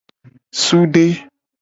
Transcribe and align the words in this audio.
Sude. 0.63 1.05